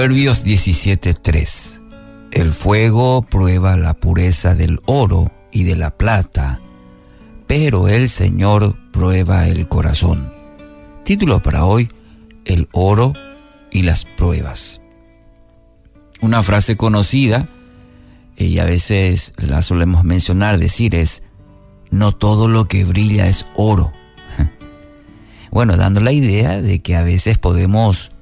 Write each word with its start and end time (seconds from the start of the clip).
Proverbios 0.00 0.44
17:3 0.44 1.82
El 2.30 2.52
fuego 2.52 3.20
prueba 3.20 3.76
la 3.76 3.92
pureza 3.92 4.54
del 4.54 4.80
oro 4.86 5.30
y 5.52 5.64
de 5.64 5.76
la 5.76 5.90
plata, 5.90 6.62
pero 7.46 7.86
el 7.86 8.08
Señor 8.08 8.78
prueba 8.92 9.46
el 9.46 9.68
corazón. 9.68 10.32
Título 11.04 11.42
para 11.42 11.66
hoy, 11.66 11.90
El 12.46 12.70
oro 12.72 13.12
y 13.70 13.82
las 13.82 14.06
pruebas. 14.06 14.80
Una 16.22 16.42
frase 16.42 16.78
conocida, 16.78 17.50
y 18.38 18.58
a 18.58 18.64
veces 18.64 19.34
la 19.36 19.60
solemos 19.60 20.02
mencionar, 20.04 20.58
decir 20.58 20.94
es, 20.94 21.24
no 21.90 22.12
todo 22.12 22.48
lo 22.48 22.68
que 22.68 22.84
brilla 22.84 23.28
es 23.28 23.44
oro. 23.54 23.92
Bueno, 25.50 25.76
dando 25.76 26.00
la 26.00 26.12
idea 26.12 26.62
de 26.62 26.78
que 26.78 26.96
a 26.96 27.02
veces 27.02 27.36
podemos 27.36 28.12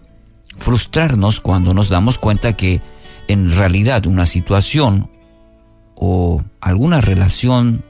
frustrarnos 0.59 1.41
cuando 1.41 1.75
nos 1.75 1.89
damos 1.89 2.19
cuenta 2.19 2.55
que 2.55 2.80
en 3.29 3.51
realidad 3.55 4.07
una 4.07 4.27
situación 4.27 5.11
o 5.95 6.43
alguna 6.61 7.01
relación 7.01 7.85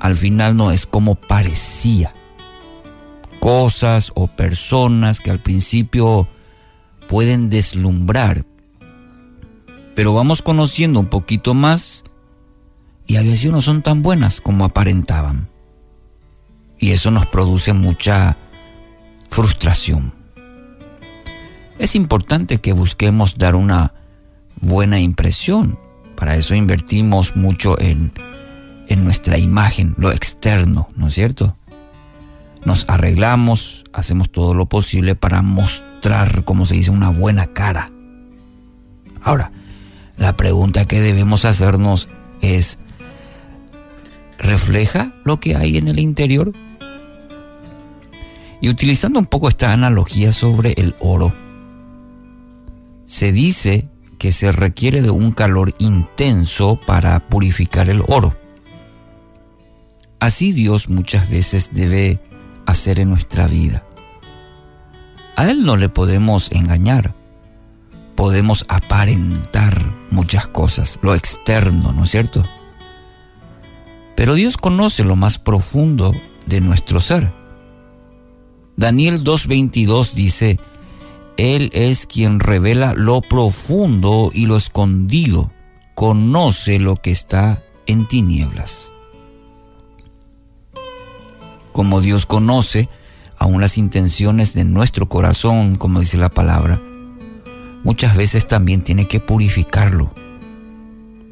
al 0.00 0.16
final 0.16 0.56
no 0.56 0.72
es 0.72 0.86
como 0.86 1.14
parecía. 1.14 2.14
Cosas 3.40 4.12
o 4.14 4.28
personas 4.28 5.20
que 5.20 5.30
al 5.30 5.40
principio 5.40 6.28
pueden 7.08 7.50
deslumbrar, 7.50 8.44
pero 9.94 10.14
vamos 10.14 10.42
conociendo 10.42 11.00
un 11.00 11.06
poquito 11.06 11.54
más 11.54 12.04
y 13.06 13.16
a 13.16 13.22
veces 13.22 13.50
no 13.50 13.60
son 13.60 13.82
tan 13.82 14.02
buenas 14.02 14.40
como 14.40 14.64
aparentaban. 14.64 15.48
Y 16.78 16.90
eso 16.90 17.10
nos 17.10 17.26
produce 17.26 17.72
mucha 17.72 18.36
frustración. 19.28 20.21
Es 21.82 21.96
importante 21.96 22.58
que 22.58 22.72
busquemos 22.72 23.38
dar 23.38 23.56
una 23.56 23.92
buena 24.60 25.00
impresión. 25.00 25.80
Para 26.14 26.36
eso 26.36 26.54
invertimos 26.54 27.34
mucho 27.34 27.76
en, 27.80 28.12
en 28.86 29.02
nuestra 29.02 29.36
imagen, 29.36 29.96
lo 29.98 30.12
externo, 30.12 30.90
¿no 30.94 31.08
es 31.08 31.14
cierto? 31.14 31.56
Nos 32.64 32.84
arreglamos, 32.88 33.82
hacemos 33.92 34.30
todo 34.30 34.54
lo 34.54 34.66
posible 34.66 35.16
para 35.16 35.42
mostrar, 35.42 36.44
como 36.44 36.66
se 36.66 36.76
dice, 36.76 36.92
una 36.92 37.08
buena 37.08 37.48
cara. 37.48 37.90
Ahora, 39.20 39.50
la 40.16 40.36
pregunta 40.36 40.84
que 40.84 41.00
debemos 41.00 41.44
hacernos 41.44 42.08
es, 42.42 42.78
¿refleja 44.38 45.12
lo 45.24 45.40
que 45.40 45.56
hay 45.56 45.78
en 45.78 45.88
el 45.88 45.98
interior? 45.98 46.52
Y 48.60 48.68
utilizando 48.68 49.18
un 49.18 49.26
poco 49.26 49.48
esta 49.48 49.72
analogía 49.72 50.30
sobre 50.30 50.74
el 50.76 50.94
oro, 51.00 51.41
se 53.12 53.30
dice 53.30 53.90
que 54.16 54.32
se 54.32 54.52
requiere 54.52 55.02
de 55.02 55.10
un 55.10 55.32
calor 55.32 55.74
intenso 55.76 56.80
para 56.86 57.28
purificar 57.28 57.90
el 57.90 58.02
oro. 58.08 58.34
Así 60.18 60.52
Dios 60.52 60.88
muchas 60.88 61.28
veces 61.28 61.72
debe 61.74 62.22
hacer 62.64 63.00
en 63.00 63.10
nuestra 63.10 63.46
vida. 63.48 63.84
A 65.36 65.46
Él 65.46 65.60
no 65.60 65.76
le 65.76 65.90
podemos 65.90 66.50
engañar, 66.52 67.14
podemos 68.14 68.64
aparentar 68.68 69.92
muchas 70.10 70.46
cosas, 70.46 70.98
lo 71.02 71.14
externo, 71.14 71.92
¿no 71.92 72.04
es 72.04 72.10
cierto? 72.12 72.42
Pero 74.16 74.32
Dios 74.32 74.56
conoce 74.56 75.04
lo 75.04 75.16
más 75.16 75.38
profundo 75.38 76.14
de 76.46 76.62
nuestro 76.62 76.98
ser. 76.98 77.30
Daniel 78.78 79.22
2.22 79.22 80.14
dice, 80.14 80.58
Él 81.36 81.70
es 81.72 82.06
quien 82.06 82.40
revela 82.40 82.94
lo 82.94 83.20
profundo 83.20 84.30
y 84.32 84.46
lo 84.46 84.56
escondido, 84.56 85.52
conoce 85.94 86.78
lo 86.78 86.96
que 86.96 87.10
está 87.10 87.62
en 87.86 88.06
tinieblas. 88.06 88.92
Como 91.72 92.00
Dios 92.00 92.26
conoce 92.26 92.88
aún 93.38 93.60
las 93.60 93.78
intenciones 93.78 94.52
de 94.54 94.64
nuestro 94.64 95.08
corazón, 95.08 95.76
como 95.76 96.00
dice 96.00 96.18
la 96.18 96.28
palabra, 96.28 96.80
muchas 97.82 98.16
veces 98.16 98.46
también 98.46 98.84
tiene 98.84 99.08
que 99.08 99.20
purificarlo. 99.20 100.12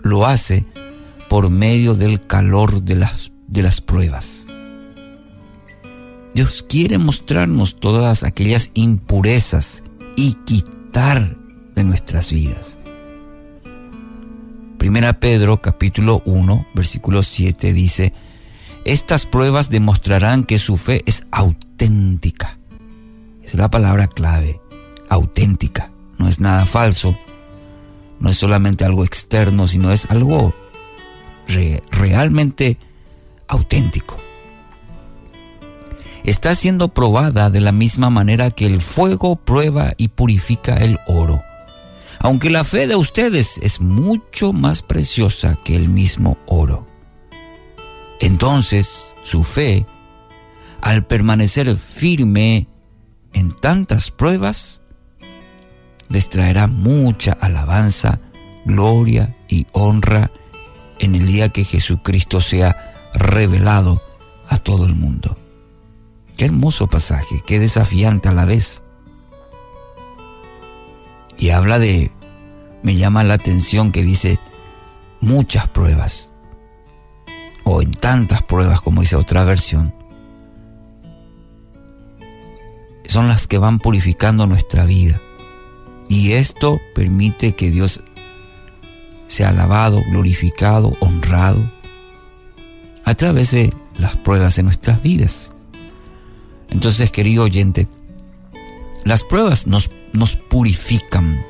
Lo 0.02 0.26
hace 0.26 0.66
por 1.28 1.50
medio 1.50 1.94
del 1.94 2.26
calor 2.26 2.82
de 2.82 2.96
las, 2.96 3.32
de 3.46 3.62
las 3.62 3.80
pruebas. 3.80 4.46
Dios 6.34 6.64
quiere 6.66 6.96
mostrarnos 6.96 7.76
todas 7.76 8.22
aquellas 8.24 8.70
impurezas 8.74 9.82
y 10.16 10.34
quitar 10.44 11.36
de 11.74 11.84
nuestras 11.84 12.32
vidas. 12.32 12.78
Primera 14.78 15.20
Pedro 15.20 15.60
capítulo 15.60 16.22
1 16.24 16.68
versículo 16.74 17.22
7 17.22 17.72
dice, 17.72 18.12
estas 18.84 19.26
pruebas 19.26 19.68
demostrarán 19.68 20.44
que 20.44 20.58
su 20.58 20.76
fe 20.76 21.02
es 21.06 21.26
auténtica. 21.30 22.58
Es 23.42 23.54
la 23.54 23.70
palabra 23.70 24.06
clave, 24.06 24.60
auténtica. 25.08 25.90
No 26.18 26.28
es 26.28 26.40
nada 26.40 26.66
falso, 26.66 27.16
no 28.20 28.30
es 28.30 28.36
solamente 28.36 28.84
algo 28.84 29.04
externo, 29.04 29.66
sino 29.66 29.92
es 29.92 30.06
algo 30.10 30.54
realmente 31.90 32.78
auténtico 33.48 34.16
está 36.24 36.54
siendo 36.54 36.88
probada 36.88 37.50
de 37.50 37.60
la 37.60 37.72
misma 37.72 38.10
manera 38.10 38.50
que 38.50 38.66
el 38.66 38.82
fuego 38.82 39.36
prueba 39.36 39.92
y 39.96 40.08
purifica 40.08 40.76
el 40.76 40.98
oro. 41.06 41.42
Aunque 42.18 42.50
la 42.50 42.64
fe 42.64 42.86
de 42.86 42.96
ustedes 42.96 43.58
es 43.62 43.80
mucho 43.80 44.52
más 44.52 44.82
preciosa 44.82 45.56
que 45.64 45.74
el 45.74 45.88
mismo 45.88 46.36
oro. 46.46 46.86
Entonces 48.20 49.16
su 49.22 49.42
fe, 49.42 49.86
al 50.82 51.06
permanecer 51.06 51.74
firme 51.78 52.68
en 53.32 53.52
tantas 53.52 54.10
pruebas, 54.10 54.82
les 56.08 56.28
traerá 56.28 56.66
mucha 56.66 57.32
alabanza, 57.32 58.20
gloria 58.66 59.36
y 59.48 59.66
honra 59.72 60.30
en 60.98 61.14
el 61.14 61.26
día 61.26 61.48
que 61.48 61.64
Jesucristo 61.64 62.42
sea 62.42 63.10
revelado 63.14 64.02
a 64.48 64.58
todo 64.58 64.84
el 64.84 64.94
mundo. 64.94 65.39
Qué 66.40 66.46
hermoso 66.46 66.86
pasaje, 66.86 67.42
qué 67.44 67.58
desafiante 67.58 68.30
a 68.30 68.32
la 68.32 68.46
vez. 68.46 68.82
Y 71.36 71.50
habla 71.50 71.78
de, 71.78 72.12
me 72.82 72.96
llama 72.96 73.24
la 73.24 73.34
atención 73.34 73.92
que 73.92 74.02
dice 74.02 74.40
muchas 75.20 75.68
pruebas, 75.68 76.32
o 77.64 77.82
en 77.82 77.92
tantas 77.92 78.42
pruebas 78.42 78.80
como 78.80 79.02
dice 79.02 79.16
otra 79.16 79.44
versión. 79.44 79.92
Son 83.04 83.28
las 83.28 83.46
que 83.46 83.58
van 83.58 83.78
purificando 83.78 84.46
nuestra 84.46 84.86
vida. 84.86 85.20
Y 86.08 86.32
esto 86.32 86.80
permite 86.94 87.54
que 87.54 87.70
Dios 87.70 88.02
sea 89.26 89.50
alabado, 89.50 90.00
glorificado, 90.08 90.96
honrado 91.00 91.70
a 93.04 93.14
través 93.14 93.50
de 93.50 93.74
las 93.98 94.16
pruebas 94.16 94.56
de 94.56 94.62
nuestras 94.62 95.02
vidas. 95.02 95.52
Entonces, 96.70 97.10
querido 97.10 97.44
oyente, 97.44 97.88
las 99.04 99.24
pruebas 99.24 99.66
nos, 99.66 99.90
nos 100.12 100.36
purifican. 100.36 101.44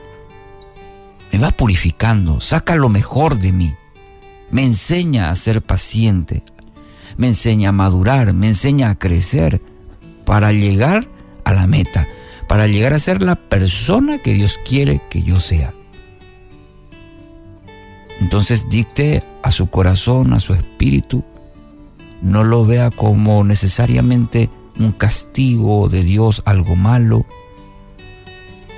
Me 1.33 1.39
va 1.39 1.51
purificando, 1.51 2.41
saca 2.41 2.75
lo 2.75 2.89
mejor 2.89 3.39
de 3.39 3.53
mí. 3.53 3.75
Me 4.51 4.65
enseña 4.65 5.31
a 5.31 5.35
ser 5.35 5.63
paciente, 5.63 6.43
me 7.17 7.29
enseña 7.29 7.69
a 7.69 7.73
madurar, 7.73 8.33
me 8.33 8.49
enseña 8.49 8.91
a 8.91 8.99
crecer 8.99 9.63
para 10.25 10.53
llegar 10.53 11.09
a 11.45 11.53
la 11.53 11.67
meta, 11.67 12.09
para 12.49 12.67
llegar 12.67 12.95
a 12.95 12.99
ser 12.99 13.23
la 13.23 13.37
persona 13.37 14.19
que 14.19 14.35
Dios 14.35 14.59
quiere 14.65 15.03
que 15.09 15.23
yo 15.23 15.39
sea. 15.39 15.73
Entonces 18.21 18.69
dicte 18.69 19.23
a 19.43 19.51
su 19.51 19.69
corazón, 19.69 20.33
a 20.35 20.41
su 20.41 20.53
espíritu, 20.53 21.25
no 22.23 22.45
lo 22.45 22.67
vea 22.67 22.91
como 22.91 23.45
necesariamente 23.45 24.51
un 24.79 24.93
castigo 24.93 25.89
de 25.89 26.03
Dios, 26.03 26.43
algo 26.45 26.77
malo. 26.77 27.27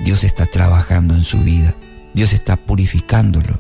Dios 0.05 0.25
está 0.25 0.47
trabajando 0.47 1.15
en 1.15 1.23
su 1.23 1.39
vida. 1.41 1.75
Dios 2.15 2.33
está 2.33 2.57
purificándolo. 2.57 3.59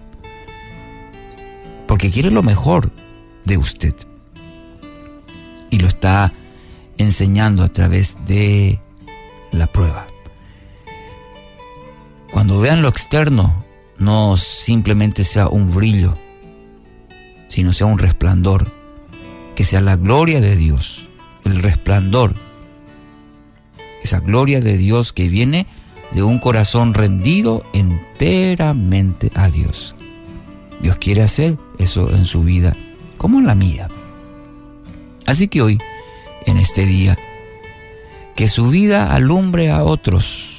Porque 1.86 2.10
quiere 2.10 2.30
lo 2.30 2.42
mejor 2.42 2.92
de 3.44 3.56
usted. 3.56 3.94
Y 5.70 5.78
lo 5.78 5.88
está 5.88 6.32
enseñando 6.98 7.62
a 7.64 7.68
través 7.68 8.16
de 8.26 8.80
la 9.50 9.66
prueba. 9.66 10.06
Cuando 12.32 12.60
vean 12.60 12.82
lo 12.82 12.88
externo, 12.88 13.64
no 13.98 14.36
simplemente 14.36 15.22
sea 15.22 15.48
un 15.48 15.72
brillo, 15.72 16.16
sino 17.48 17.72
sea 17.72 17.86
un 17.86 17.98
resplandor, 17.98 18.72
que 19.54 19.64
sea 19.64 19.80
la 19.80 19.96
gloria 19.96 20.40
de 20.40 20.56
Dios 20.56 21.10
el 21.44 21.62
resplandor, 21.62 22.34
esa 24.02 24.20
gloria 24.20 24.60
de 24.60 24.76
Dios 24.76 25.12
que 25.12 25.28
viene 25.28 25.66
de 26.12 26.22
un 26.22 26.38
corazón 26.38 26.94
rendido 26.94 27.64
enteramente 27.72 29.30
a 29.34 29.48
Dios. 29.48 29.94
Dios 30.80 30.98
quiere 30.98 31.22
hacer 31.22 31.56
eso 31.78 32.10
en 32.10 32.26
su 32.26 32.42
vida, 32.42 32.76
como 33.16 33.38
en 33.38 33.46
la 33.46 33.54
mía. 33.54 33.88
Así 35.26 35.48
que 35.48 35.62
hoy, 35.62 35.78
en 36.46 36.56
este 36.56 36.84
día, 36.84 37.16
que 38.34 38.48
su 38.48 38.68
vida 38.68 39.12
alumbre 39.12 39.70
a 39.70 39.84
otros, 39.84 40.58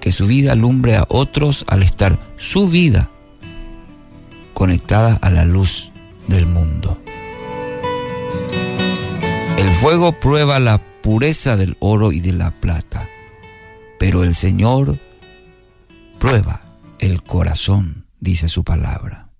que 0.00 0.12
su 0.12 0.26
vida 0.26 0.52
alumbre 0.52 0.96
a 0.96 1.04
otros 1.08 1.64
al 1.68 1.82
estar 1.82 2.18
su 2.36 2.68
vida 2.68 3.10
conectada 4.54 5.18
a 5.20 5.30
la 5.30 5.44
luz 5.44 5.92
del 6.28 6.46
mundo. 6.46 7.01
Fuego 9.82 10.12
prueba 10.12 10.60
la 10.60 10.78
pureza 10.78 11.56
del 11.56 11.76
oro 11.80 12.12
y 12.12 12.20
de 12.20 12.32
la 12.32 12.52
plata, 12.52 13.08
pero 13.98 14.22
el 14.22 14.32
Señor 14.32 15.00
prueba 16.20 16.62
el 17.00 17.24
corazón, 17.24 18.06
dice 18.20 18.48
su 18.48 18.62
palabra. 18.62 19.31